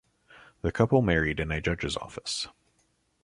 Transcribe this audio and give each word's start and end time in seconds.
The 0.63 0.71
couple 0.71 1.03
married 1.03 1.39
in 1.39 1.51
a 1.51 1.61
judge's 1.61 1.95
office. 1.95 2.47